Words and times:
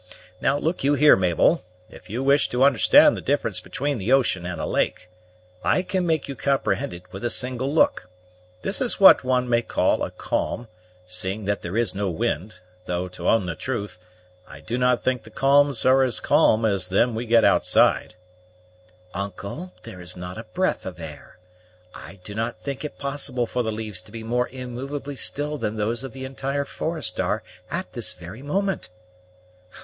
Now, 0.41 0.57
look 0.57 0.83
you 0.83 0.95
here, 0.95 1.15
Mabel, 1.15 1.63
if 1.87 2.09
you 2.09 2.23
wish 2.23 2.49
to 2.49 2.63
understand 2.63 3.15
the 3.15 3.21
difference 3.21 3.59
between 3.59 3.99
the 3.99 4.11
ocean 4.11 4.47
and 4.47 4.59
a 4.59 4.65
lake, 4.65 5.07
I 5.63 5.83
can 5.83 6.07
make 6.07 6.27
you 6.27 6.35
comprehend 6.35 6.91
it 6.91 7.03
with 7.13 7.23
a 7.23 7.29
single 7.29 7.71
look: 7.71 8.09
this 8.63 8.81
is 8.81 8.99
what 8.99 9.23
one 9.23 9.47
may 9.47 9.61
call 9.61 10.01
a 10.01 10.09
calm, 10.09 10.67
seeing 11.05 11.45
that 11.45 11.61
there 11.61 11.77
is 11.77 11.93
no 11.93 12.09
wind; 12.09 12.61
though, 12.85 13.07
to 13.09 13.29
own 13.29 13.45
the 13.45 13.53
truth, 13.53 13.99
I 14.47 14.59
do 14.59 14.75
not 14.75 15.03
think 15.03 15.21
the 15.21 15.29
calms 15.29 15.85
are 15.85 16.01
as 16.01 16.19
calm 16.19 16.65
as 16.65 16.87
them 16.87 17.13
we 17.13 17.27
get 17.27 17.45
outside" 17.45 18.15
"Uncle, 19.13 19.71
there 19.83 20.01
is 20.01 20.17
not 20.17 20.35
a 20.39 20.45
breath 20.45 20.87
of 20.87 20.99
air. 20.99 21.37
I 21.93 22.15
do 22.23 22.33
not 22.33 22.59
think 22.59 22.83
it 22.83 22.97
possible 22.97 23.45
for 23.45 23.61
the 23.61 23.71
leaves 23.71 24.01
to 24.01 24.11
be 24.11 24.23
more 24.23 24.47
immovably 24.49 25.15
still 25.15 25.59
than 25.59 25.75
those 25.77 26.03
of 26.03 26.11
the 26.11 26.25
entire 26.25 26.65
forest 26.65 27.19
are 27.19 27.43
at 27.69 27.93
this 27.93 28.13
very 28.13 28.41
moment." 28.41 28.89